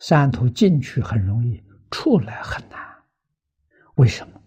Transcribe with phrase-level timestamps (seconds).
[0.00, 2.80] 三途进去很容易，出来很难。
[3.94, 4.42] 为什么？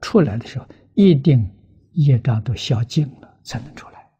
[0.00, 1.50] 出来的时候一定
[1.92, 4.10] 业障都消尽了才能出来，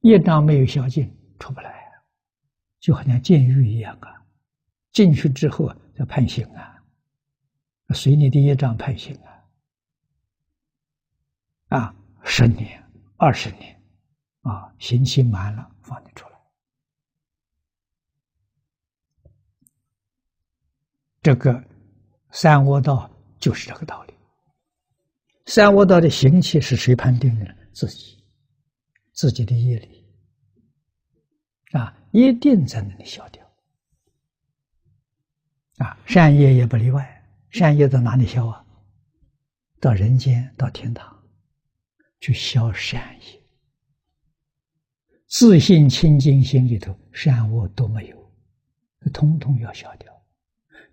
[0.00, 1.92] 业障没有消尽，出不来啊，
[2.78, 4.22] 就好像监狱一样啊。
[4.92, 6.82] 进去之后要判刑啊，
[7.94, 9.18] 随你的业障判刑
[11.68, 12.84] 啊，啊，十年、
[13.16, 13.82] 二十年，
[14.42, 16.33] 啊，刑期满了放你出来。
[21.24, 21.64] 这个
[22.32, 23.10] 三恶道
[23.40, 24.12] 就是这个道理。
[25.46, 27.46] 三恶道的行气是谁判定的？
[27.72, 28.22] 自己，
[29.14, 30.06] 自己的业力
[31.72, 33.42] 啊，一定在那里消掉。
[35.78, 38.62] 啊，善业也不例外，善业到哪里消啊？
[39.80, 41.26] 到人间，到天堂，
[42.20, 43.42] 去消善业。
[45.26, 48.32] 自信清净心里头，善恶都没有，
[49.10, 50.13] 通通要消掉，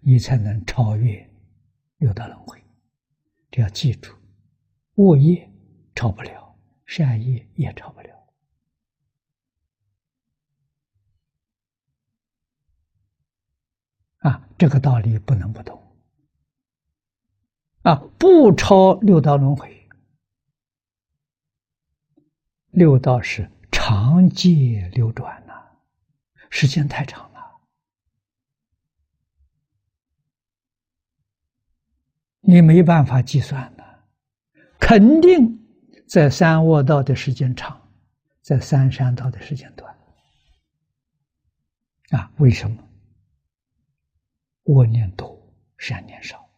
[0.02, 1.30] 你才能超越
[1.98, 2.62] 六道轮回。
[3.50, 4.16] 这要记住，
[4.96, 5.50] 恶业
[5.96, 8.10] 超不了，善业也超不了。
[14.20, 15.80] 啊，这个道理不能不懂。
[17.84, 19.90] 啊，不超六道轮回，
[22.68, 25.80] 六道是长界流转呐、
[26.50, 27.62] 时间太长了，
[32.42, 33.84] 你没办法计算的，
[34.80, 35.60] 肯定
[36.08, 37.90] 在三恶道的时间长，
[38.42, 39.96] 在三山道的时间短。
[42.10, 42.78] 啊，为什么？
[44.64, 45.40] 恶念多，
[45.78, 46.50] 善念少。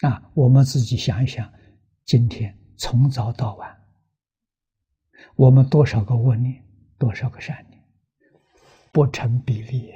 [0.00, 1.52] 啊，我们自己想一想，
[2.04, 3.78] 今天从早到晚，
[5.36, 6.64] 我们多少个恶念，
[6.98, 7.82] 多少个善念，
[8.90, 9.92] 不成比例。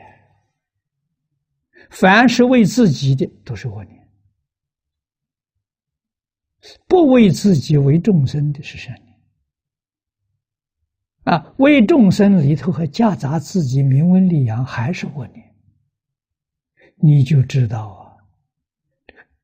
[1.91, 4.04] 凡是为自己的，都是恶念；
[6.87, 9.15] 不为自己、为众生的，是善念。
[11.25, 15.55] 啊，为众生里头还夹杂自己名闻利养，还是恶念。
[16.97, 18.17] 你就知道啊，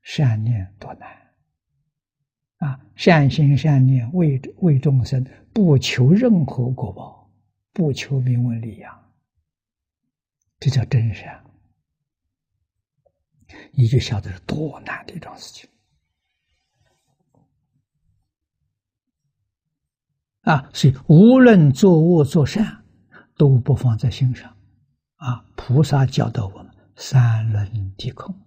[0.03, 1.09] 善念多难
[2.59, 2.81] 啊！
[2.95, 7.31] 善心善念为为众生，不求任何果报，
[7.73, 9.13] 不求名闻利养，
[10.59, 11.43] 这叫真善。
[13.73, 15.70] 你就晓得是多难的一种事情
[20.51, 20.71] 啊！
[20.73, 22.85] 所以无论做恶做善，
[23.37, 24.57] 都不放在心上
[25.17, 25.45] 啊！
[25.57, 26.71] 菩萨教导我们。
[27.03, 28.39] 三轮体空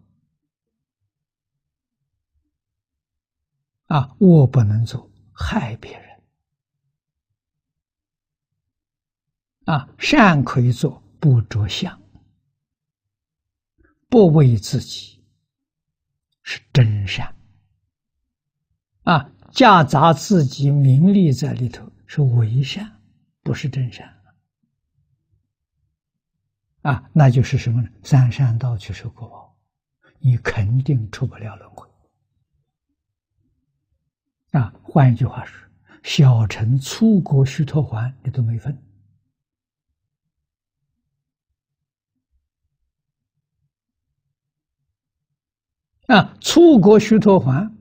[3.88, 6.24] 啊，恶不能做，害别人
[9.66, 12.00] 啊，善可以做，不着相，
[14.08, 15.26] 不为自己，
[16.44, 17.36] 是真善
[19.02, 23.02] 啊，夹杂自己名利在里头，是伪善，
[23.42, 24.08] 不是真善。
[26.84, 27.90] 啊，那就是什么呢？
[28.04, 29.58] 三善道去受果报，
[30.20, 31.90] 你肯定出不了轮回。
[34.52, 35.68] 啊，换一句话说，
[36.04, 38.78] 小乘出国须陀洹你都没分。
[46.06, 47.74] 啊，出国须陀洹，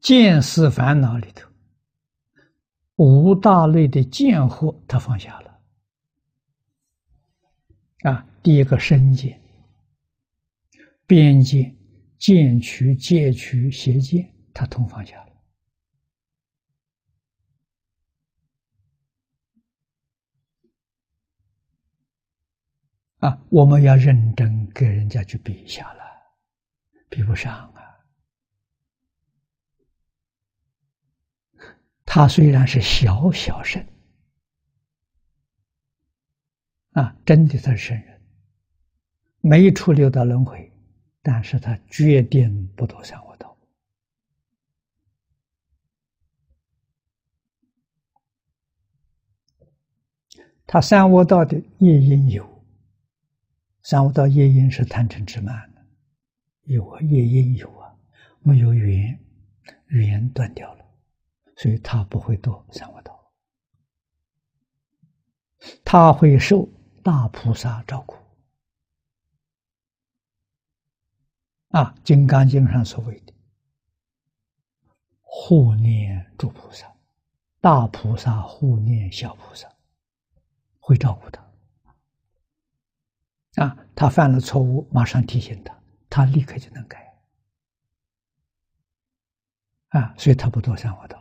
[0.00, 1.45] 见思烦恼里头，
[2.96, 5.60] 五大类的见惑，他放下了。
[8.02, 9.40] 啊，第一个身见、
[11.06, 11.76] 边见、
[12.18, 15.26] 见取、戒取、邪见，他通放下了。
[23.18, 26.02] 啊，我们要认真跟人家去比一下了，
[27.08, 27.85] 比不上啊。
[32.16, 33.86] 他虽然是小小圣。
[36.92, 38.22] 啊，真的他是圣人，
[39.42, 40.72] 没出六道轮回，
[41.20, 43.54] 但是他决定不走三恶道。
[50.66, 52.64] 他三恶道的业因有，
[53.82, 55.84] 三恶道业因是贪嗔痴慢的，
[56.62, 57.94] 有啊，业因有啊，
[58.40, 59.20] 没有缘，
[59.88, 60.85] 缘断掉了，
[61.56, 63.32] 所以他不会堕三恶道，
[65.84, 66.68] 他会受。
[67.06, 68.16] 大菩萨照顾
[71.68, 73.32] 啊，《金刚经》上所谓的
[75.20, 76.92] 护念诸菩萨，
[77.60, 79.72] 大菩萨护念小菩萨，
[80.80, 81.40] 会照顾他，
[83.62, 85.80] 啊，他犯了错误，马上提醒他，
[86.10, 87.16] 他立刻就能改。
[89.90, 91.15] 啊，所以他不堕三恶道。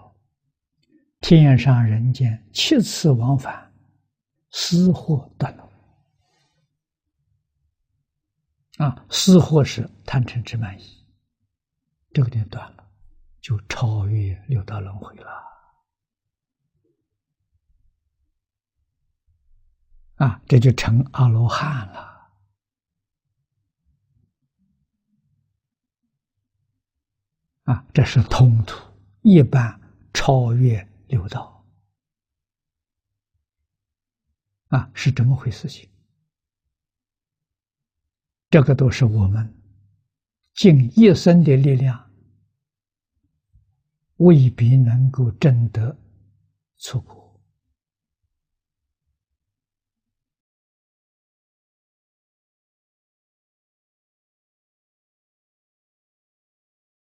[1.28, 3.74] 天上人间七次往返，
[4.52, 5.68] 私货断了。
[8.78, 11.04] 啊，私货是贪嗔痴慢疑，
[12.14, 12.88] 这个点断了，
[13.42, 15.26] 就超越六道轮回了。
[20.18, 22.30] 啊，这就成阿罗汉了。
[27.64, 28.80] 啊，这是通途，
[29.24, 29.82] 一般
[30.14, 30.88] 超越。
[31.08, 31.66] 六道
[34.68, 35.90] 啊，是这么回事情。
[38.50, 39.54] 这个都是我们
[40.54, 42.12] 尽一生的力量，
[44.18, 45.98] 未必能够证得
[46.78, 47.25] 出果。